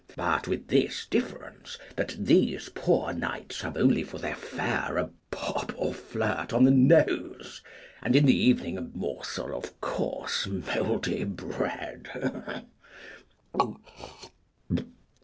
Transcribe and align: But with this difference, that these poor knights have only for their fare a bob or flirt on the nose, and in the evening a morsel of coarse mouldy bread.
But 0.15 0.47
with 0.47 0.67
this 0.69 1.05
difference, 1.05 1.77
that 1.95 2.15
these 2.17 2.69
poor 2.69 3.13
knights 3.13 3.61
have 3.61 3.77
only 3.77 4.01
for 4.01 4.17
their 4.17 4.33
fare 4.33 4.97
a 4.97 5.11
bob 5.29 5.75
or 5.77 5.93
flirt 5.93 6.51
on 6.53 6.63
the 6.63 6.71
nose, 6.71 7.61
and 8.01 8.15
in 8.15 8.25
the 8.25 8.35
evening 8.35 8.79
a 8.79 8.81
morsel 8.81 9.55
of 9.55 9.79
coarse 9.79 10.47
mouldy 10.47 11.23
bread. 11.23 12.63